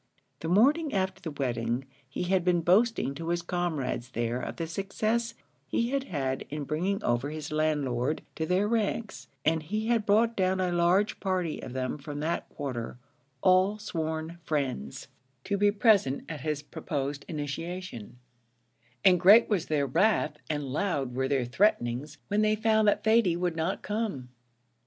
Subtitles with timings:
[0.39, 4.65] The morning after the wedding, he had been boasting to his comrades there of the
[4.65, 5.35] success
[5.67, 10.35] he had had in bringing over his landlord to their ranks; and he had brought
[10.35, 12.97] down a large party of them from that quarter,
[13.43, 15.07] all sworn friends,
[15.43, 18.17] to be present at his proposed initiation
[19.05, 23.35] and great was their wrath and loud were their threatenings when they found that Thady
[23.35, 24.29] would not come.